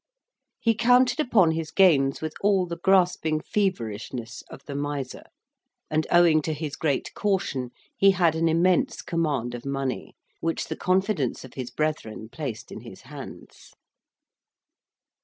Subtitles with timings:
[0.59, 5.21] He counted upon his gains with all the grasping feverishness of the miser;
[5.91, 10.75] and owing to his great caution he had an immense command of money, which the
[10.75, 13.73] confidence of his brethren placed in his hands.